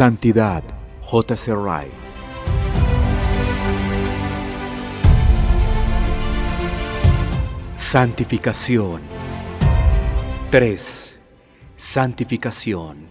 Santidad, 0.00 0.64
J.C. 1.02 1.54
Wright. 1.54 1.92
Santificación. 7.76 9.02
3. 10.50 11.18
Santificación. 11.76 13.08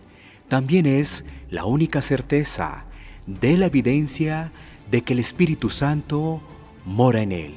También 0.48 0.88
es 0.88 1.26
la 1.52 1.66
única 1.66 2.02
certeza 2.02 2.86
de 3.28 3.56
la 3.58 3.68
evidencia 3.68 4.52
de 4.90 5.04
que 5.04 5.14
el 5.14 5.20
Espíritu 5.20 5.70
Santo 5.70 6.42
mora 6.86 7.22
en 7.22 7.32
él, 7.34 7.54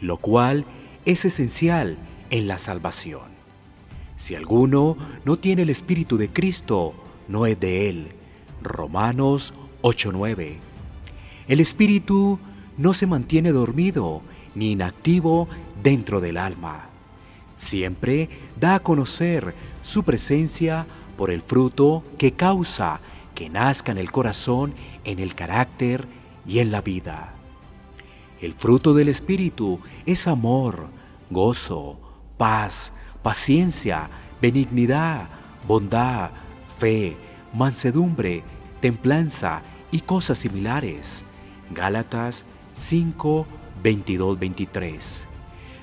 lo 0.00 0.18
cual 0.18 0.66
es 1.04 1.24
esencial 1.24 1.98
en 2.30 2.46
la 2.46 2.58
salvación. 2.58 3.32
Si 4.14 4.36
alguno 4.36 4.96
no 5.24 5.36
tiene 5.36 5.62
el 5.62 5.70
Espíritu 5.70 6.16
de 6.16 6.28
Cristo, 6.28 6.94
no 7.26 7.44
es 7.46 7.58
de 7.58 7.88
él. 7.88 8.19
Romanos 8.62 9.54
8:9. 9.82 10.58
El 11.48 11.60
Espíritu 11.60 12.38
no 12.76 12.94
se 12.94 13.06
mantiene 13.06 13.52
dormido 13.52 14.22
ni 14.54 14.72
inactivo 14.72 15.48
dentro 15.82 16.20
del 16.20 16.36
alma. 16.36 16.88
Siempre 17.56 18.28
da 18.58 18.76
a 18.76 18.80
conocer 18.80 19.54
su 19.82 20.02
presencia 20.02 20.86
por 21.16 21.30
el 21.30 21.42
fruto 21.42 22.04
que 22.18 22.32
causa 22.32 23.00
que 23.34 23.48
nazca 23.48 23.92
en 23.92 23.98
el 23.98 24.10
corazón, 24.10 24.74
en 25.04 25.18
el 25.18 25.34
carácter 25.34 26.06
y 26.46 26.58
en 26.58 26.70
la 26.70 26.80
vida. 26.80 27.34
El 28.40 28.54
fruto 28.54 28.94
del 28.94 29.08
Espíritu 29.08 29.80
es 30.06 30.26
amor, 30.26 30.88
gozo, 31.30 31.98
paz, 32.38 32.92
paciencia, 33.22 34.08
benignidad, 34.40 35.28
bondad, 35.66 36.30
fe, 36.78 37.16
mansedumbre, 37.52 38.42
templanza 38.80 39.62
y 39.90 40.00
cosas 40.00 40.38
similares. 40.38 41.24
Gálatas 41.70 42.44
5, 42.72 43.46
22, 43.82 44.38
23. 44.38 45.22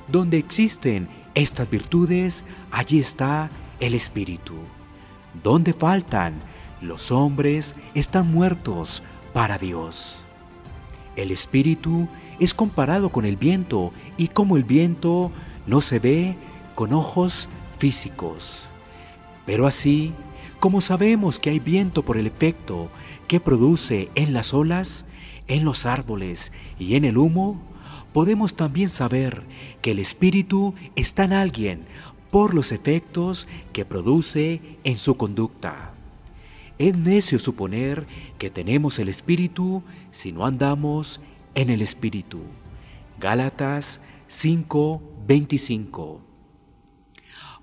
Donde 0.07 0.37
existen 0.37 1.09
estas 1.33 1.69
virtudes, 1.69 2.43
allí 2.71 2.99
está 2.99 3.49
el 3.79 3.93
Espíritu. 3.93 4.55
Donde 5.43 5.73
faltan, 5.73 6.35
los 6.81 7.11
hombres 7.11 7.75
están 7.93 8.31
muertos 8.31 9.03
para 9.33 9.57
Dios. 9.57 10.15
El 11.15 11.31
Espíritu 11.31 12.07
es 12.39 12.53
comparado 12.53 13.09
con 13.09 13.25
el 13.25 13.37
viento 13.37 13.91
y 14.17 14.27
como 14.27 14.57
el 14.57 14.63
viento 14.63 15.31
no 15.65 15.81
se 15.81 15.99
ve 15.99 16.35
con 16.75 16.93
ojos 16.93 17.49
físicos. 17.79 18.61
Pero 19.45 19.65
así, 19.65 20.13
como 20.59 20.81
sabemos 20.81 21.39
que 21.39 21.51
hay 21.51 21.59
viento 21.59 22.03
por 22.03 22.17
el 22.17 22.27
efecto 22.27 22.89
que 23.27 23.39
produce 23.39 24.09
en 24.15 24.33
las 24.33 24.53
olas, 24.53 25.05
en 25.47 25.65
los 25.65 25.85
árboles 25.85 26.51
y 26.79 26.95
en 26.95 27.05
el 27.05 27.17
humo, 27.17 27.61
podemos 28.13 28.55
también 28.55 28.89
saber 28.89 29.45
que 29.81 29.91
el 29.91 29.99
Espíritu 29.99 30.73
está 30.95 31.25
en 31.25 31.33
alguien 31.33 31.85
por 32.31 32.53
los 32.53 32.71
efectos 32.71 33.47
que 33.73 33.85
produce 33.85 34.61
en 34.83 34.97
su 34.97 35.15
conducta. 35.15 35.93
Es 36.79 36.97
necio 36.97 37.39
suponer 37.39 38.05
que 38.37 38.49
tenemos 38.49 38.99
el 38.99 39.09
Espíritu 39.09 39.83
si 40.11 40.31
no 40.31 40.45
andamos 40.45 41.19
en 41.55 41.69
el 41.69 41.81
Espíritu. 41.81 42.41
Gálatas 43.19 43.99
5:25. 44.29 46.26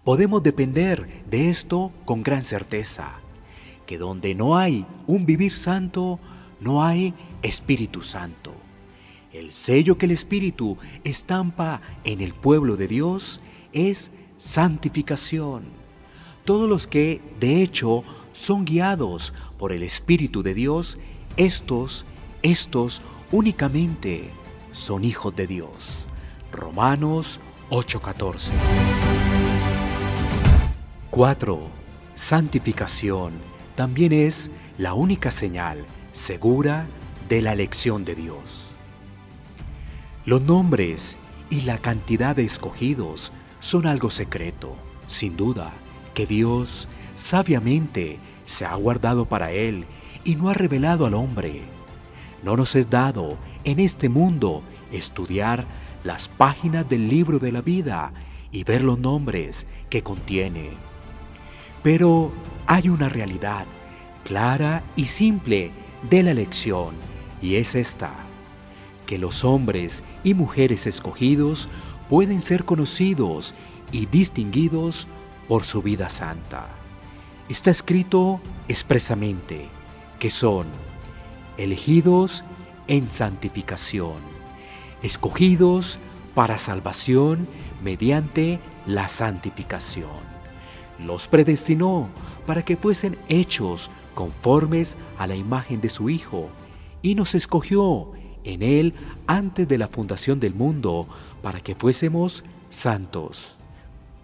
Podemos 0.04 0.42
depender 0.42 1.24
de 1.30 1.48
esto 1.48 1.90
con 2.04 2.22
gran 2.22 2.42
certeza, 2.42 3.14
que 3.86 3.96
donde 3.96 4.34
no 4.34 4.58
hay 4.58 4.84
un 5.06 5.24
vivir 5.24 5.54
santo, 5.54 6.20
no 6.60 6.84
hay 6.84 7.14
Espíritu 7.42 8.02
Santo. 8.02 8.52
El 9.32 9.52
sello 9.52 9.96
que 9.96 10.04
el 10.04 10.12
Espíritu 10.12 10.76
estampa 11.04 11.80
en 12.04 12.20
el 12.20 12.34
pueblo 12.34 12.76
de 12.76 12.86
Dios 12.86 13.40
es 13.72 14.10
santificación. 14.36 15.64
Todos 16.44 16.68
los 16.68 16.86
que, 16.86 17.22
de 17.40 17.62
hecho, 17.62 18.04
son 18.32 18.66
guiados 18.66 19.32
por 19.58 19.72
el 19.72 19.82
Espíritu 19.82 20.42
de 20.42 20.52
Dios, 20.52 20.98
estos, 21.38 22.04
estos 22.42 23.00
únicamente 23.32 24.28
son 24.72 25.02
hijos 25.02 25.34
de 25.34 25.46
Dios. 25.46 26.04
Romanos 26.52 27.40
8:14. 27.70 29.03
4. 31.14 31.60
Santificación 32.16 33.34
también 33.76 34.12
es 34.12 34.50
la 34.78 34.94
única 34.94 35.30
señal 35.30 35.86
segura 36.12 36.88
de 37.28 37.40
la 37.40 37.52
elección 37.52 38.04
de 38.04 38.16
Dios. 38.16 38.72
Los 40.26 40.42
nombres 40.42 41.16
y 41.50 41.60
la 41.60 41.78
cantidad 41.78 42.34
de 42.34 42.44
escogidos 42.44 43.30
son 43.60 43.86
algo 43.86 44.10
secreto, 44.10 44.74
sin 45.06 45.36
duda, 45.36 45.72
que 46.14 46.26
Dios 46.26 46.88
sabiamente 47.14 48.18
se 48.44 48.64
ha 48.64 48.74
guardado 48.74 49.24
para 49.24 49.52
él 49.52 49.84
y 50.24 50.34
no 50.34 50.50
ha 50.50 50.54
revelado 50.54 51.06
al 51.06 51.14
hombre. 51.14 51.62
No 52.42 52.56
nos 52.56 52.74
es 52.74 52.90
dado 52.90 53.38
en 53.62 53.78
este 53.78 54.08
mundo 54.08 54.64
estudiar 54.90 55.64
las 56.02 56.28
páginas 56.28 56.88
del 56.88 57.08
libro 57.08 57.38
de 57.38 57.52
la 57.52 57.60
vida 57.60 58.12
y 58.50 58.64
ver 58.64 58.82
los 58.82 58.98
nombres 58.98 59.64
que 59.88 60.02
contiene. 60.02 60.93
Pero 61.84 62.32
hay 62.66 62.88
una 62.88 63.10
realidad 63.10 63.66
clara 64.24 64.82
y 64.96 65.04
simple 65.04 65.70
de 66.08 66.22
la 66.22 66.30
elección 66.30 66.94
y 67.42 67.56
es 67.56 67.74
esta, 67.74 68.14
que 69.06 69.18
los 69.18 69.44
hombres 69.44 70.02
y 70.24 70.32
mujeres 70.32 70.86
escogidos 70.86 71.68
pueden 72.08 72.40
ser 72.40 72.64
conocidos 72.64 73.54
y 73.92 74.06
distinguidos 74.06 75.08
por 75.46 75.64
su 75.64 75.82
vida 75.82 76.08
santa. 76.08 76.68
Está 77.50 77.70
escrito 77.70 78.40
expresamente 78.66 79.68
que 80.18 80.30
son 80.30 80.66
elegidos 81.58 82.44
en 82.88 83.10
santificación, 83.10 84.22
escogidos 85.02 85.98
para 86.34 86.56
salvación 86.56 87.46
mediante 87.82 88.58
la 88.86 89.10
santificación. 89.10 90.33
Los 90.98 91.28
predestinó 91.28 92.08
para 92.46 92.64
que 92.64 92.76
fuesen 92.76 93.16
hechos 93.28 93.90
conformes 94.14 94.96
a 95.18 95.26
la 95.26 95.34
imagen 95.34 95.80
de 95.80 95.90
su 95.90 96.08
Hijo, 96.08 96.48
y 97.02 97.14
nos 97.14 97.34
escogió 97.34 98.12
en 98.44 98.62
Él 98.62 98.94
antes 99.26 99.66
de 99.66 99.78
la 99.78 99.88
fundación 99.88 100.40
del 100.40 100.54
mundo 100.54 101.06
para 101.42 101.60
que 101.60 101.74
fuésemos 101.74 102.44
santos. 102.70 103.56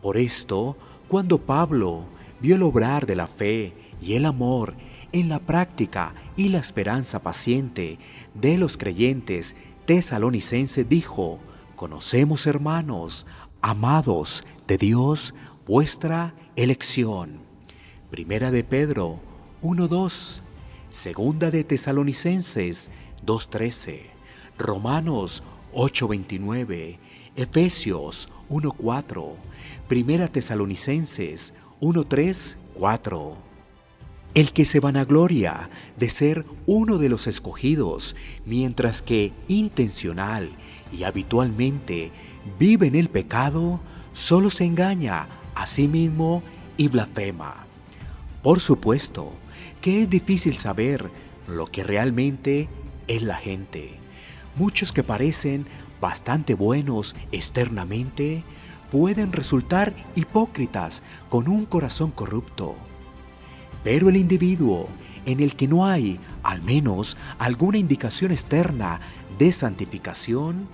Por 0.03 0.17
esto, 0.17 0.77
cuando 1.09 1.39
Pablo 1.39 2.05
vio 2.41 2.55
el 2.55 2.63
obrar 2.63 3.07
de 3.07 3.17
la 3.17 3.27
fe 3.27 3.75
y 4.01 4.15
el 4.15 4.25
amor 4.25 4.75
en 5.13 5.29
la 5.29 5.41
práctica 5.41 6.15
y 6.37 6.49
la 6.49 6.59
esperanza 6.59 7.23
paciente 7.23 7.99
de 8.35 8.57
los 8.57 8.77
creyentes 8.77 9.57
tesalonicenses, 9.87 10.89
dijo, 10.89 11.39
conocemos 11.77 12.47
hermanos, 12.47 13.27
amados 13.61 14.45
de 14.67 14.79
Dios, 14.79 15.35
vuestra 15.67 16.35
elección. 16.63 17.39
Primera 18.11 18.51
de 18.51 18.63
Pedro 18.65 19.19
1.2, 19.63 20.41
segunda 20.91 21.51
de 21.51 21.65
Tesalonicenses 21.65 22.91
2.13, 23.25 24.03
Romanos 24.59 25.43
8.29, 25.73 26.99
Efesios 27.35 28.29
1.4, 28.51 29.37
Primera 29.89 30.29
Tesalonicenses 30.29 31.55
1.3, 31.81 32.57
4. 32.75 33.37
El 34.35 34.53
que 34.53 34.67
se 34.67 34.81
vanagloria 34.81 35.71
de 35.97 36.11
ser 36.11 36.45
uno 36.67 36.99
de 36.99 37.09
los 37.09 37.27
escogidos, 37.27 38.17
mientras 38.45 39.01
que 39.01 39.33
intencional 39.49 40.51
y 40.93 41.05
habitualmente 41.05 42.13
vive 42.59 42.87
en 42.87 42.97
el 42.97 43.09
pecado, 43.09 43.81
solo 44.13 44.51
se 44.51 44.67
engaña 44.67 45.40
a 45.55 45.67
sí 45.67 45.89
mismo 45.89 46.43
y 46.77 46.89
blasfema. 46.89 47.67
Por 48.43 48.61
supuesto 48.61 49.33
que 49.81 50.03
es 50.03 50.11
difícil 50.11 50.57
saber 50.57 51.11
lo 51.47 51.67
que 51.67 51.85
realmente 51.85 52.69
es 53.07 53.23
la 53.23 53.37
gente. 53.37 53.95
Muchos 54.57 54.93
que 54.93 55.03
parecen 55.03 55.67
bastante 56.01 56.55
buenos 56.55 57.15
externamente 57.33 58.45
pueden 58.91 59.33
resultar 59.33 59.95
hipócritas 60.15 61.03
con 61.29 61.49
un 61.49 61.65
corazón 61.65 62.11
corrupto. 62.11 62.75
Pero 63.85 64.09
el 64.09 64.17
individuo 64.17 64.89
en 65.27 65.41
el 65.41 65.55
que 65.55 65.69
no 65.69 65.87
hay 65.87 66.19
al 66.43 66.63
menos 66.63 67.17
alguna 67.39 67.79
indicación 67.79 68.33
externa 68.33 69.01
de 69.39 69.53
santificación, 69.53 70.69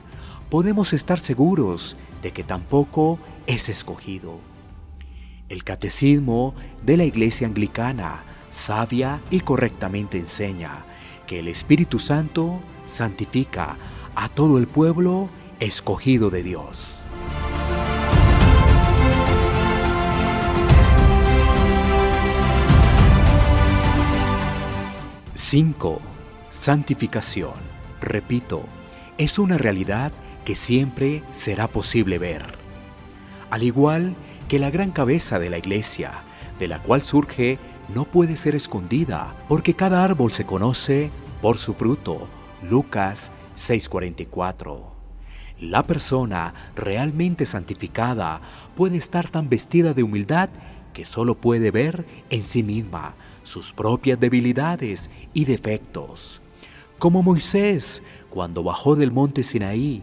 podemos 0.50 0.93
estar 0.93 1.20
seguros 1.20 1.96
de 2.23 2.32
que 2.32 2.44
tampoco 2.44 3.19
es 3.46 3.69
escogido. 3.69 4.40
El 5.49 5.63
catecismo 5.63 6.55
de 6.83 6.97
la 6.97 7.05
Iglesia 7.05 7.47
Anglicana 7.47 8.25
sabia 8.51 9.21
y 9.31 9.41
correctamente 9.41 10.19
enseña 10.19 10.85
que 11.29 11.39
el 11.39 11.47
Espíritu 11.47 12.01
Santo 12.01 12.61
santifica 12.87 13.77
a 14.17 14.29
todo 14.29 14.59
el 14.59 14.67
pueblo 14.67 15.31
escogido 15.61 16.31
de 16.31 16.43
Dios. 16.43 16.97
Cinco, 25.37 26.01
Santificación. 26.51 27.55
Repito, 28.01 28.65
es 29.17 29.39
una 29.39 29.59
realidad 29.59 30.11
que 30.45 30.57
siempre 30.57 31.23
será 31.31 31.69
posible 31.69 32.19
ver. 32.19 32.57
Al 33.51 33.63
igual 33.63 34.15
que 34.15 34.36
la 34.53 34.71
gran 34.71 34.91
cabeza 34.91 35.39
de 35.39 35.51
la 35.51 35.59
iglesia, 35.59 36.13
de 36.59 36.69
la 36.69 36.81
cual 36.83 37.03
surge, 37.03 37.59
no 37.93 38.05
puede 38.05 38.37
ser 38.37 38.55
escondida, 38.55 39.35
porque 39.49 39.75
cada 39.75 40.05
árbol 40.05 40.31
se 40.31 40.47
conoce 40.47 41.11
por 41.43 41.59
su 41.59 41.75
fruto. 41.75 42.29
Lucas 42.63 43.31
6:44. 43.57 44.95
La 45.61 45.87
persona 45.87 46.55
realmente 46.75 47.47
santificada 47.47 48.41
puede 48.75 48.97
estar 48.97 49.29
tan 49.29 49.49
vestida 49.49 49.95
de 49.95 50.03
humildad 50.03 50.51
que 50.93 51.05
solo 51.05 51.35
puede 51.35 51.71
ver 51.71 52.07
en 52.31 52.43
sí 52.43 52.63
misma 52.63 53.15
sus 53.43 53.73
propias 53.73 54.19
debilidades 54.19 55.11
y 55.35 55.45
defectos. 55.45 56.41
Como 56.99 57.23
Moisés 57.23 58.03
cuando 58.31 58.63
bajó 58.63 58.97
del 58.97 59.13
monte 59.13 59.43
Sinaí, 59.43 60.03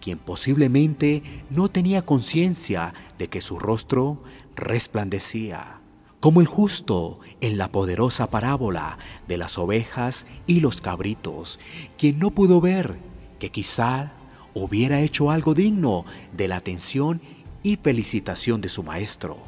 quien 0.00 0.18
posiblemente 0.18 1.22
no 1.50 1.68
tenía 1.68 2.02
conciencia 2.02 2.94
de 3.18 3.28
que 3.28 3.40
su 3.40 3.58
rostro 3.58 4.22
resplandecía 4.56 5.80
como 6.20 6.42
el 6.42 6.46
justo 6.46 7.18
en 7.40 7.56
la 7.56 7.72
poderosa 7.72 8.30
parábola 8.30 8.98
de 9.26 9.38
las 9.38 9.58
ovejas 9.58 10.26
y 10.46 10.60
los 10.60 10.82
cabritos, 10.82 11.58
quien 11.96 12.18
no 12.18 12.30
pudo 12.30 12.60
ver 12.60 12.98
que 13.38 13.50
quizá 13.50 14.12
hubiera 14.52 15.00
hecho 15.00 15.30
algo 15.30 15.54
digno 15.54 16.04
de 16.36 16.48
la 16.48 16.56
atención 16.56 17.22
y 17.62 17.76
felicitación 17.76 18.60
de 18.60 18.68
su 18.68 18.82
maestro. 18.82 19.38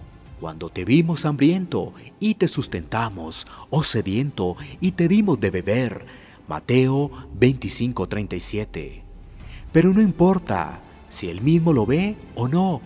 Cuando 0.41 0.71
te 0.71 0.85
vimos 0.85 1.25
hambriento 1.25 1.93
y 2.19 2.35
te 2.35 2.49
sustentamos, 2.49 3.47
o 3.71 3.79
oh 3.79 3.83
sediento 3.83 4.57
y 4.81 4.93
te 4.93 5.09
dimos 5.09 5.39
de 5.41 5.51
beber. 5.51 6.07
Mateo 6.49 7.11
25:37. 7.39 9.02
Pero 9.73 9.93
no 9.93 10.01
importa 10.01 10.81
si 11.09 11.29
él 11.29 11.41
mismo 11.41 11.73
lo 11.73 11.87
ve 11.87 12.17
o 12.35 12.49
no, 12.49 12.81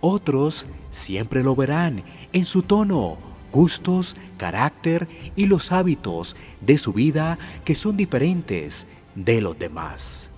otros 0.00 0.66
siempre 0.90 1.42
lo 1.42 1.56
verán 1.56 2.02
en 2.32 2.44
su 2.44 2.62
tono 2.62 3.18
gustos, 3.52 4.16
carácter 4.36 5.08
y 5.36 5.46
los 5.46 5.72
hábitos 5.72 6.36
de 6.60 6.78
su 6.78 6.92
vida 6.92 7.38
que 7.64 7.74
son 7.74 7.96
diferentes 7.96 8.86
de 9.14 9.40
los 9.40 9.58
demás. 9.58 10.28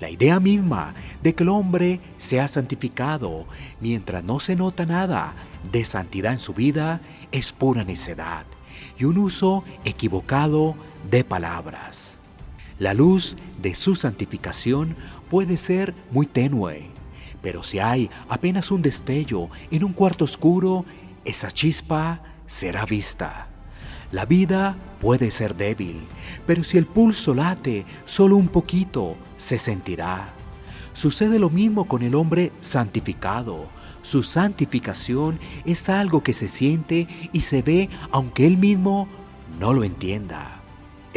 La 0.00 0.10
idea 0.10 0.38
misma 0.38 0.94
de 1.22 1.34
que 1.34 1.42
el 1.42 1.48
hombre 1.48 2.00
sea 2.18 2.46
santificado 2.46 3.46
mientras 3.80 4.22
no 4.22 4.38
se 4.38 4.54
nota 4.54 4.86
nada 4.86 5.34
de 5.72 5.84
santidad 5.84 6.32
en 6.32 6.38
su 6.38 6.54
vida 6.54 7.00
es 7.32 7.52
pura 7.52 7.82
necedad 7.82 8.46
y 8.96 9.04
un 9.04 9.18
uso 9.18 9.64
equivocado 9.84 10.76
de 11.10 11.24
palabras. 11.24 12.16
La 12.78 12.94
luz 12.94 13.36
de 13.60 13.74
su 13.74 13.96
santificación 13.96 14.94
puede 15.30 15.56
ser 15.56 15.94
muy 16.10 16.26
tenue, 16.26 16.90
pero 17.42 17.62
si 17.62 17.78
hay 17.78 18.10
apenas 18.28 18.70
un 18.70 18.82
destello 18.82 19.48
en 19.70 19.84
un 19.84 19.92
cuarto 19.92 20.24
oscuro, 20.24 20.84
esa 21.24 21.50
chispa 21.50 22.22
será 22.46 22.84
vista. 22.84 23.48
La 24.10 24.24
vida 24.24 24.76
puede 25.00 25.30
ser 25.30 25.54
débil, 25.54 26.00
pero 26.46 26.64
si 26.64 26.78
el 26.78 26.86
pulso 26.86 27.34
late 27.34 27.84
solo 28.04 28.36
un 28.36 28.48
poquito, 28.48 29.16
se 29.36 29.58
sentirá. 29.58 30.32
Sucede 30.94 31.38
lo 31.38 31.50
mismo 31.50 31.86
con 31.86 32.02
el 32.02 32.14
hombre 32.14 32.50
santificado. 32.60 33.68
Su 34.02 34.22
santificación 34.22 35.38
es 35.64 35.88
algo 35.88 36.22
que 36.22 36.32
se 36.32 36.48
siente 36.48 37.06
y 37.32 37.42
se 37.42 37.62
ve 37.62 37.90
aunque 38.10 38.46
él 38.46 38.56
mismo 38.56 39.08
no 39.60 39.72
lo 39.72 39.84
entienda. 39.84 40.57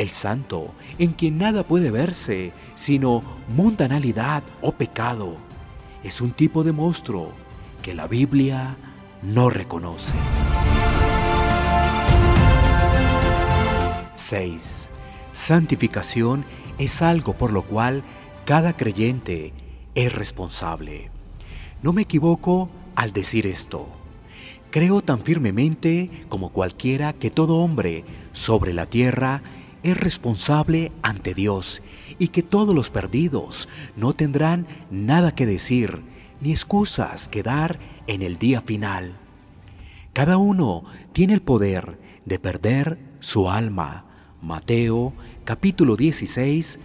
El 0.02 0.10
santo, 0.10 0.74
en 0.98 1.14
quien 1.14 1.38
nada 1.38 1.62
puede 1.62 1.92
verse, 1.92 2.54
sino 2.74 3.22
mundanalidad 3.48 4.42
o 4.60 4.72
pecado, 4.72 5.36
es 6.04 6.22
un 6.22 6.32
tipo 6.32 6.64
de 6.64 6.72
monstruo 6.72 7.34
que 7.84 7.94
la 7.94 8.08
Biblia 8.08 8.78
no 9.22 9.52
reconoce. 9.52 10.16
6. 14.16 14.88
Santificación 15.34 16.46
es 16.80 17.04
algo 17.04 17.34
por 17.34 17.54
lo 17.54 17.62
cual 17.62 18.02
cada 18.44 18.76
creyente 18.76 19.54
es 19.94 20.12
responsable. 20.12 21.12
No 21.84 21.94
me 21.94 22.02
equivoco 22.02 22.72
al 22.96 23.14
decir 23.14 23.46
esto. 23.46 23.88
Creo 24.72 25.02
tan 25.02 25.20
firmemente 25.20 26.10
como 26.28 26.50
cualquiera 26.50 27.14
que 27.14 27.30
todo 27.30 27.58
hombre 27.58 28.04
sobre 28.32 28.74
la 28.74 28.88
tierra 28.88 29.44
es 29.84 29.98
responsable 29.98 30.92
ante 31.02 31.34
Dios 31.34 31.82
y 32.20 32.30
que 32.30 32.44
todos 32.44 32.76
los 32.76 32.90
perdidos 32.90 33.68
no 33.96 34.14
tendrán 34.14 34.68
nada 34.90 35.34
que 35.34 35.46
decir 35.46 36.02
ni 36.40 36.52
excusas 36.52 37.28
que 37.28 37.44
dar 37.44 37.80
en 38.08 38.22
el 38.22 38.38
día 38.38 38.62
final. 38.62 39.18
Cada 40.14 40.38
uno 40.38 40.84
tiene 41.14 41.34
el 41.34 41.42
poder 41.42 41.98
de 42.26 42.40
perder 42.40 43.00
su 43.20 43.50
alma. 43.50 44.06
Mateo 44.42 45.14
capítulo 45.46 45.96
16, 45.96 46.80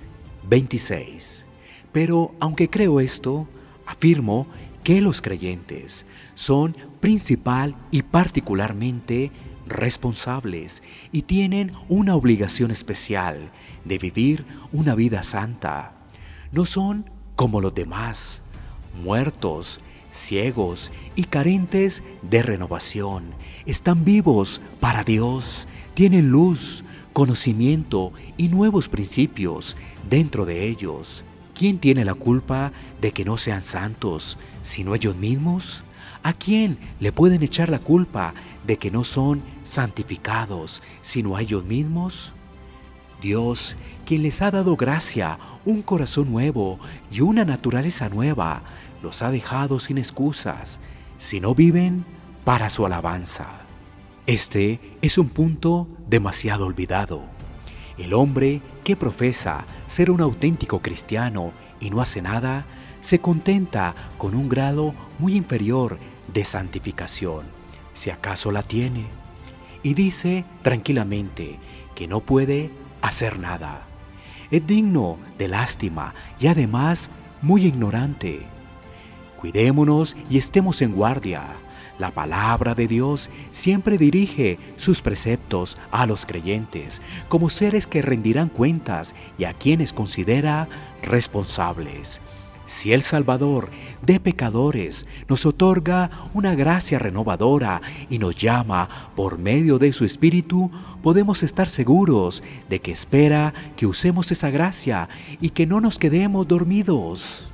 26. 0.49 1.45
Pero 1.93 2.35
aunque 2.41 2.69
creo 2.69 3.01
esto, 3.01 3.49
afirmo 3.87 4.47
que 4.85 5.01
los 5.01 5.23
creyentes 5.23 6.05
son 6.35 6.77
principal 7.01 7.75
y 7.91 8.03
particularmente 8.03 9.33
responsables 9.67 10.83
y 11.13 11.23
tienen 11.23 11.73
una 11.89 12.15
obligación 12.15 12.71
especial 12.71 13.51
de 13.85 13.99
vivir 13.99 14.45
una 14.73 14.95
vida 14.95 15.23
santa. 15.25 15.93
No 16.53 16.65
son 16.65 17.11
como 17.35 17.61
los 17.61 17.75
demás 17.75 18.41
muertos, 19.03 19.81
ciegos 20.13 20.91
y 21.15 21.25
carentes 21.25 22.03
de 22.23 22.43
renovación. 22.43 23.35
Están 23.67 24.05
vivos 24.05 24.61
para 24.81 25.05
Dios, 25.05 25.67
tienen 25.95 26.31
luz, 26.31 26.85
conocimiento 27.12 28.12
y 28.37 28.49
nuevos 28.49 28.88
principios 28.88 29.76
dentro 30.09 30.47
de 30.47 30.67
ellos. 30.67 31.25
¿Quién 31.55 31.79
tiene 31.79 32.05
la 32.05 32.14
culpa 32.14 32.73
de 33.00 33.12
que 33.12 33.25
no 33.25 33.38
sean 33.38 33.62
santos, 33.62 34.38
sino 34.62 34.95
ellos 34.95 35.17
mismos? 35.17 35.83
¿A 36.26 36.33
quién 36.33 36.76
le 36.99 37.12
pueden 37.12 37.45
echar 37.45 37.68
la 37.68 37.78
culpa 37.78 38.35
de 38.66 38.78
que 38.78 38.90
no 38.90 39.04
son 39.04 39.45
santificados, 39.62 40.83
sino 41.00 41.37
a 41.37 41.42
ellos 41.42 41.64
mismos? 41.64 42.33
Dios, 43.23 43.76
quien 44.04 44.25
les 44.25 44.42
ha 44.42 44.50
dado 44.50 44.75
gracia, 44.75 45.38
un 45.64 45.83
corazón 45.83 46.33
nuevo 46.33 46.80
y 47.12 47.21
una 47.21 47.45
naturaleza 47.45 48.09
nueva, 48.09 48.62
los 49.04 49.23
ha 49.23 49.30
dejado 49.30 49.78
sin 49.78 49.99
excusas, 49.99 50.80
si 51.16 51.38
no 51.38 51.54
viven 51.54 52.04
para 52.45 52.71
su 52.71 52.85
alabanza. 52.85 53.61
Este 54.26 54.80
es 55.02 55.18
un 55.18 55.28
punto 55.28 55.87
demasiado 56.09 56.66
olvidado. 56.66 57.23
El 57.99 58.12
hombre 58.14 58.62
que 58.83 58.97
profesa 58.97 59.64
ser 59.87 60.11
un 60.11 60.21
auténtico 60.21 60.83
cristiano 60.83 61.52
y 61.78 61.90
no 61.90 62.00
hace 62.00 62.21
nada, 62.21 62.66
se 63.00 63.21
contenta 63.21 63.95
con 64.18 64.35
un 64.35 64.49
grado 64.49 64.92
muy 65.21 65.37
inferior 65.37 66.00
de 66.33 66.45
santificación, 66.45 67.47
si 67.95 68.11
acaso 68.11 68.50
la 68.50 68.62
tiene, 68.62 69.06
y 69.83 69.95
dice 69.95 70.45
tranquilamente 70.62 71.59
que 71.95 72.06
no 72.06 72.21
puede 72.21 72.71
hacer 73.02 73.38
nada. 73.38 73.83
Es 74.50 74.66
digno 74.66 75.18
de 75.38 75.49
lástima 75.49 76.14
y 76.38 76.47
además 76.47 77.11
muy 77.42 77.64
ignorante. 77.64 78.47
Cuidémonos 79.40 80.16
y 80.30 80.38
estemos 80.38 80.83
en 80.83 80.92
guardia. 80.92 81.56
La 81.99 82.11
palabra 82.11 82.75
de 82.75 82.87
Dios 82.87 83.30
siempre 83.52 83.97
dirige 83.97 84.59
sus 84.76 85.00
preceptos 85.00 85.78
a 85.90 86.06
los 86.06 86.26
creyentes 86.26 87.00
como 87.28 87.49
seres 87.49 87.87
que 87.87 88.02
rendirán 88.02 88.50
cuentas 88.50 89.14
y 89.38 89.45
a 89.45 89.54
quienes 89.54 89.92
considera 89.92 90.68
responsables. 91.02 92.21
Si 92.66 92.92
el 92.92 93.02
Salvador 93.02 93.70
de 94.02 94.18
pecadores 94.18 95.06
nos 95.28 95.46
otorga 95.46 96.11
una 96.35 96.56
gracia 96.56 96.99
renovadora 96.99 97.80
y 98.11 98.18
nos 98.18 98.37
llama 98.37 98.88
por 99.14 99.38
medio 99.38 99.78
de 99.78 99.92
su 99.92 100.04
Espíritu, 100.04 100.70
podemos 101.02 101.44
estar 101.44 101.70
seguros 101.70 102.42
de 102.68 102.80
que 102.80 102.90
espera 102.90 103.54
que 103.76 103.87
usemos 103.87 104.32
esa 104.32 104.50
gracia 104.50 105.08
y 105.40 105.50
que 105.50 105.66
no 105.66 105.80
nos 105.80 105.99
quedemos 105.99 106.49
dormidos. 106.49 107.52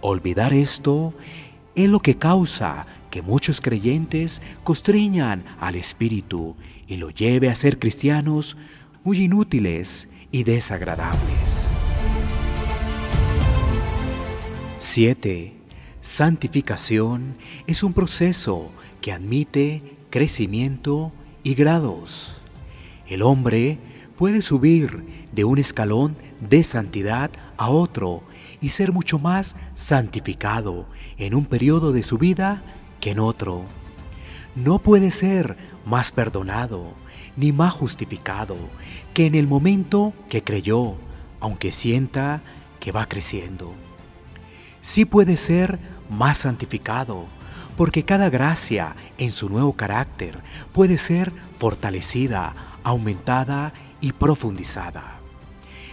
Olvidar 0.00 0.52
esto 0.52 1.14
es 1.76 1.88
lo 1.88 2.00
que 2.00 2.16
causa 2.16 2.86
que 3.10 3.22
muchos 3.22 3.60
creyentes 3.60 4.42
constriñan 4.64 5.44
al 5.60 5.76
espíritu 5.76 6.56
y 6.86 6.96
lo 6.96 7.10
lleve 7.10 7.48
a 7.48 7.54
ser 7.54 7.78
cristianos 7.78 8.56
muy 9.04 9.22
inútiles 9.22 10.08
y 10.32 10.44
desagradables. 10.44 11.68
7. 14.92 15.52
Santificación 16.00 17.36
es 17.68 17.84
un 17.84 17.92
proceso 17.92 18.72
que 19.00 19.12
admite 19.12 19.84
crecimiento 20.10 21.12
y 21.44 21.54
grados. 21.54 22.38
El 23.06 23.22
hombre 23.22 23.78
puede 24.16 24.42
subir 24.42 25.04
de 25.30 25.44
un 25.44 25.58
escalón 25.58 26.16
de 26.40 26.64
santidad 26.64 27.30
a 27.56 27.70
otro 27.70 28.24
y 28.60 28.70
ser 28.70 28.90
mucho 28.90 29.20
más 29.20 29.54
santificado 29.76 30.88
en 31.18 31.36
un 31.36 31.46
periodo 31.46 31.92
de 31.92 32.02
su 32.02 32.18
vida 32.18 32.60
que 32.98 33.12
en 33.12 33.20
otro. 33.20 33.66
No 34.56 34.80
puede 34.80 35.12
ser 35.12 35.56
más 35.86 36.10
perdonado 36.10 36.94
ni 37.36 37.52
más 37.52 37.72
justificado 37.74 38.56
que 39.14 39.26
en 39.26 39.36
el 39.36 39.46
momento 39.46 40.14
que 40.28 40.42
creyó, 40.42 40.96
aunque 41.38 41.70
sienta 41.70 42.42
que 42.80 42.90
va 42.90 43.06
creciendo. 43.06 43.72
Sí 44.80 45.04
puede 45.04 45.36
ser 45.36 45.78
más 46.08 46.38
santificado, 46.38 47.26
porque 47.76 48.04
cada 48.04 48.30
gracia 48.30 48.96
en 49.18 49.32
su 49.32 49.48
nuevo 49.48 49.74
carácter 49.74 50.38
puede 50.72 50.98
ser 50.98 51.32
fortalecida, 51.56 52.54
aumentada 52.84 53.72
y 54.00 54.12
profundizada. 54.12 55.18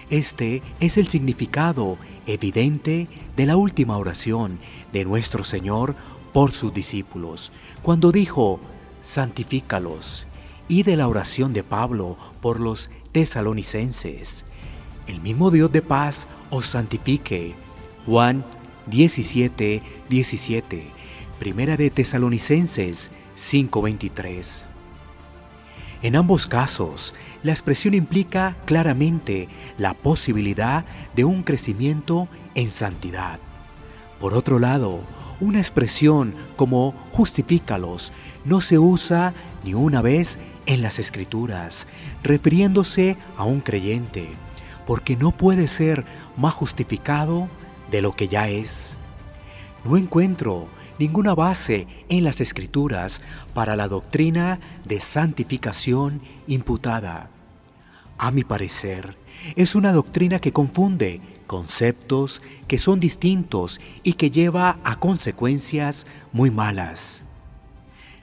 Este 0.10 0.62
es 0.80 0.98
el 0.98 1.08
significado 1.08 1.98
evidente 2.26 3.08
de 3.36 3.46
la 3.46 3.58
última 3.58 3.98
oración 3.98 4.60
de 4.94 5.06
nuestro 5.06 5.44
Señor 5.44 5.96
por 6.34 6.52
sus 6.52 6.74
discípulos, 6.74 7.52
cuando 7.82 8.12
dijo, 8.12 8.60
santifícalos, 9.02 10.28
y 10.70 10.84
de 10.84 10.98
la 10.98 11.08
oración 11.08 11.54
de 11.54 11.64
Pablo 11.64 12.18
por 12.42 12.60
los 12.60 12.90
tesalonicenses. 13.12 14.46
El 15.08 15.22
mismo 15.22 15.52
Dios 15.52 15.72
de 15.72 15.82
paz 15.82 16.28
os 16.50 16.66
santifique. 16.66 17.56
Juan 18.06 18.46
17, 18.88 19.82
17. 20.10 20.88
Primera 21.40 21.76
de 21.76 21.90
Tesalonicenses 21.90 23.12
5:23. 23.36 24.64
En 26.02 26.16
ambos 26.16 26.48
casos, 26.48 27.14
la 27.44 27.52
expresión 27.52 27.94
implica 27.94 28.56
claramente 28.66 29.50
la 29.78 29.94
posibilidad 29.94 30.86
de 31.16 31.26
un 31.26 31.44
crecimiento 31.44 32.30
en 32.56 32.70
santidad. 32.70 33.40
Por 34.20 34.34
otro 34.34 34.58
lado, 34.58 35.02
una 35.40 35.60
expresión 35.60 36.34
como 36.56 36.94
justifícalos 37.12 38.12
no 38.46 38.62
se 38.62 38.80
usa 38.80 39.34
ni 39.64 39.74
una 39.74 40.02
vez 40.02 40.40
en 40.66 40.82
las 40.82 40.98
escrituras, 40.98 41.88
refiriéndose 42.24 43.18
a 43.36 43.44
un 43.44 43.60
creyente, 43.60 44.30
porque 44.86 45.16
no 45.16 45.32
puede 45.32 45.68
ser 45.68 46.06
más 46.38 46.54
justificado 46.54 47.50
de 47.92 48.02
lo 48.02 48.14
que 48.14 48.28
ya 48.28 48.50
es. 48.50 48.94
No 49.86 49.98
encuentro 49.98 50.68
ninguna 51.00 51.36
base 51.36 51.88
en 52.10 52.24
las 52.24 52.42
escrituras 52.42 53.22
para 53.54 53.76
la 53.76 53.88
doctrina 53.88 54.60
de 54.86 55.00
santificación 55.00 56.22
imputada. 56.48 57.30
A 58.18 58.32
mi 58.32 58.44
parecer, 58.44 59.18
es 59.56 59.76
una 59.76 59.92
doctrina 59.92 60.40
que 60.40 60.52
confunde 60.52 61.22
conceptos 61.46 62.42
que 62.68 62.80
son 62.80 63.00
distintos 63.00 63.80
y 64.04 64.14
que 64.14 64.32
lleva 64.32 64.80
a 64.84 65.00
consecuencias 65.00 66.06
muy 66.34 66.52
malas. 66.52 67.22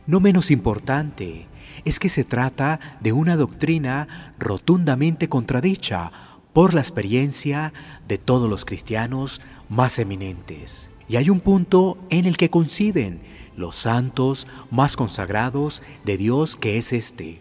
No 0.06 0.20
menos 0.20 0.50
importante 0.50 1.46
es 1.84 1.98
que 1.98 2.08
se 2.08 2.24
trata 2.24 2.80
de 3.00 3.12
una 3.12 3.36
doctrina 3.36 4.34
rotundamente 4.38 5.28
contradicha 5.28 6.12
por 6.54 6.72
la 6.72 6.80
experiencia 6.80 7.74
de 8.08 8.16
todos 8.16 8.48
los 8.48 8.64
cristianos 8.64 9.42
más 9.68 9.98
eminentes. 9.98 10.88
Y 11.08 11.16
hay 11.16 11.28
un 11.28 11.40
punto 11.40 11.98
en 12.08 12.24
el 12.24 12.38
que 12.38 12.48
coinciden 12.48 13.20
los 13.56 13.74
santos 13.74 14.46
más 14.70 14.96
consagrados 14.96 15.82
de 16.04 16.16
Dios 16.16 16.56
que 16.56 16.78
es 16.78 16.94
este. 16.94 17.40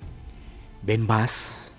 Ven 0.82 1.06
más, 1.08 1.72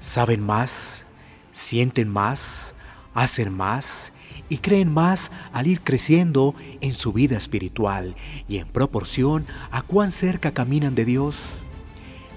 saben 0.00 0.40
más, 0.40 1.04
sienten 1.52 2.08
más, 2.08 2.74
hacen 3.14 3.52
más 3.52 4.12
y 4.48 4.58
creen 4.58 4.92
más 4.92 5.32
al 5.52 5.66
ir 5.66 5.80
creciendo 5.80 6.54
en 6.80 6.92
su 6.92 7.12
vida 7.12 7.36
espiritual 7.36 8.14
y 8.46 8.58
en 8.58 8.68
proporción 8.68 9.46
a 9.70 9.82
cuán 9.82 10.12
cerca 10.12 10.52
caminan 10.52 10.94
de 10.94 11.06
Dios. 11.06 11.36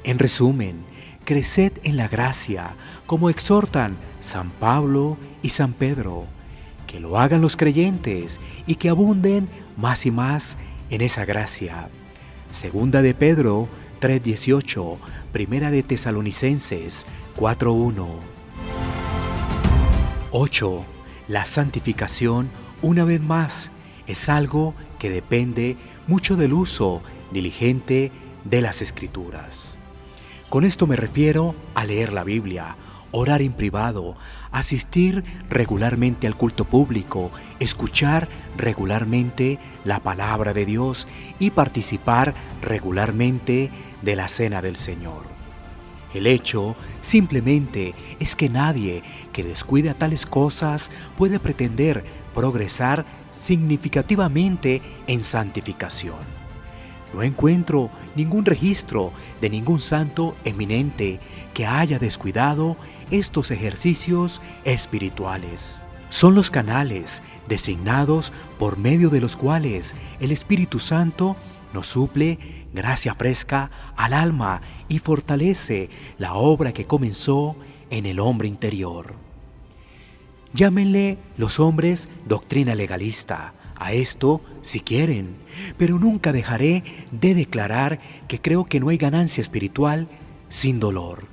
En 0.03 0.19
resumen, 0.19 0.85
creced 1.27 1.73
en 1.83 1.97
la 1.97 2.07
gracia, 2.07 2.75
como 3.05 3.29
exhortan 3.29 3.97
San 4.21 4.49
Pablo 4.49 5.17
y 5.43 5.49
San 5.49 5.73
Pedro 5.73 6.25
que 6.87 6.99
lo 6.99 7.19
hagan 7.19 7.41
los 7.41 7.57
creyentes 7.57 8.39
y 8.65 8.75
que 8.75 8.89
abunden 8.89 9.49
más 9.75 10.05
y 10.05 10.11
más 10.11 10.57
en 10.89 11.01
esa 11.01 11.25
gracia. 11.25 11.89
Segunda 12.51 13.01
de 13.01 13.13
Pedro 13.13 13.67
3:18, 13.99 14.97
Primera 15.31 15.69
de 15.69 15.83
Tesalonicenses 15.83 17.05
4:1. 17.35 18.07
8. 20.31 20.85
La 21.27 21.45
santificación, 21.45 22.49
una 22.81 23.03
vez 23.03 23.21
más, 23.21 23.69
es 24.07 24.29
algo 24.29 24.73
que 24.97 25.09
depende 25.09 25.75
mucho 26.07 26.37
del 26.37 26.53
uso 26.53 27.01
diligente 27.31 28.11
de 28.45 28.61
las 28.61 28.81
escrituras. 28.81 29.76
Con 30.49 30.63
esto 30.63 30.87
me 30.87 30.95
refiero 30.95 31.55
a 31.75 31.83
leer 31.83 32.13
la 32.13 32.23
Biblia, 32.23 32.77
orar 33.11 33.41
en 33.41 33.51
privado, 33.51 34.15
asistir 34.49 35.25
regularmente 35.49 36.25
al 36.25 36.37
culto 36.37 36.63
público, 36.63 37.31
escuchar 37.59 38.29
regularmente 38.55 39.59
la 39.83 39.99
palabra 39.99 40.53
de 40.53 40.65
Dios 40.65 41.05
y 41.37 41.51
participar 41.51 42.33
regularmente 42.61 43.71
de 44.01 44.15
la 44.15 44.29
cena 44.29 44.61
del 44.61 44.77
Señor. 44.77 45.23
El 46.13 46.25
hecho 46.25 46.77
simplemente 47.01 47.93
es 48.21 48.37
que 48.37 48.47
nadie 48.47 49.03
que 49.33 49.43
descuida 49.43 49.95
tales 49.95 50.25
cosas 50.25 50.91
puede 51.17 51.41
pretender 51.41 52.05
progresar 52.33 53.05
significativamente 53.31 54.81
en 55.07 55.23
santificación. 55.25 56.36
No 57.13 57.23
encuentro 57.23 57.89
ningún 58.15 58.45
registro 58.45 59.11
de 59.41 59.49
ningún 59.49 59.81
santo 59.81 60.35
eminente 60.43 61.19
que 61.53 61.65
haya 61.65 61.99
descuidado 61.99 62.77
estos 63.11 63.51
ejercicios 63.51 64.41
espirituales. 64.65 65.81
Son 66.09 66.35
los 66.35 66.51
canales 66.51 67.21
designados 67.47 68.31
por 68.59 68.77
medio 68.77 69.09
de 69.09 69.19
los 69.19 69.35
cuales 69.35 69.95
el 70.19 70.31
Espíritu 70.31 70.79
Santo 70.79 71.35
nos 71.73 71.87
suple 71.87 72.39
gracia 72.73 73.13
fresca 73.13 73.71
al 73.95 74.13
alma 74.13 74.61
y 74.87 74.99
fortalece 74.99 75.89
la 76.17 76.33
obra 76.35 76.71
que 76.71 76.85
comenzó 76.85 77.57
en 77.89 78.05
el 78.05 78.19
hombre 78.19 78.47
interior. 78.47 79.15
Llámenle 80.53 81.17
los 81.37 81.59
hombres 81.59 82.07
doctrina 82.25 82.73
legalista, 82.73 83.53
a 83.79 83.93
esto 83.93 84.41
si 84.61 84.79
quieren, 84.79 85.35
pero 85.77 85.99
nunca 85.99 86.31
dejaré 86.31 86.83
de 87.11 87.35
declarar 87.35 87.99
que 88.27 88.41
creo 88.41 88.65
que 88.65 88.79
no 88.79 88.89
hay 88.89 88.97
ganancia 88.97 89.41
espiritual 89.41 90.07
sin 90.49 90.79
dolor. 90.79 91.27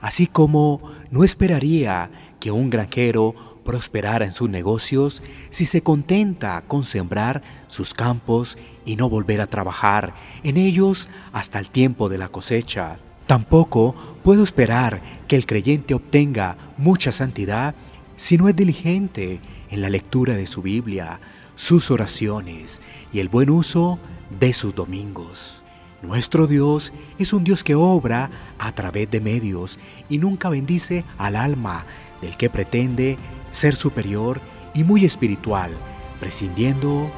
Así 0.00 0.26
como 0.26 0.80
no 1.10 1.24
esperaría 1.24 2.10
que 2.40 2.50
un 2.50 2.70
granjero 2.70 3.34
prosperara 3.64 4.24
en 4.24 4.32
sus 4.32 4.48
negocios 4.48 5.22
si 5.50 5.66
se 5.66 5.82
contenta 5.82 6.62
con 6.66 6.84
sembrar 6.84 7.42
sus 7.66 7.92
campos 7.92 8.56
y 8.86 8.96
no 8.96 9.10
volver 9.10 9.40
a 9.40 9.46
trabajar 9.46 10.14
en 10.42 10.56
ellos 10.56 11.08
hasta 11.32 11.58
el 11.58 11.68
tiempo 11.68 12.08
de 12.08 12.16
la 12.16 12.28
cosecha. 12.28 12.98
Tampoco 13.26 13.94
puedo 14.22 14.42
esperar 14.42 15.02
que 15.26 15.36
el 15.36 15.44
creyente 15.44 15.92
obtenga 15.92 16.56
mucha 16.78 17.12
santidad 17.12 17.74
si 18.16 18.38
no 18.38 18.48
es 18.48 18.56
diligente 18.56 19.40
en 19.70 19.82
la 19.82 19.90
lectura 19.90 20.34
de 20.34 20.46
su 20.46 20.62
Biblia, 20.62 21.20
sus 21.58 21.90
oraciones 21.90 22.80
y 23.12 23.18
el 23.18 23.28
buen 23.28 23.50
uso 23.50 23.98
de 24.38 24.52
sus 24.52 24.76
domingos. 24.76 25.60
Nuestro 26.02 26.46
Dios 26.46 26.92
es 27.18 27.32
un 27.32 27.42
Dios 27.42 27.64
que 27.64 27.74
obra 27.74 28.30
a 28.60 28.70
través 28.72 29.10
de 29.10 29.20
medios 29.20 29.76
y 30.08 30.18
nunca 30.18 30.48
bendice 30.48 31.04
al 31.18 31.34
alma 31.34 31.84
del 32.22 32.36
que 32.36 32.48
pretende 32.48 33.18
ser 33.50 33.74
superior 33.74 34.40
y 34.72 34.84
muy 34.84 35.04
espiritual, 35.04 35.72
prescindiendo 36.20 37.10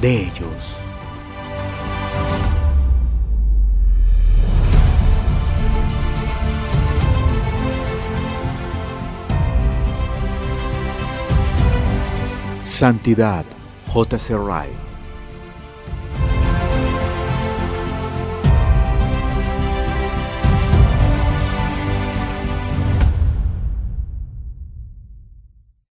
de 0.00 0.28
ellos. 0.28 0.76
Santidad 12.62 13.57
J.C. 13.88 14.34
Wright 14.34 14.87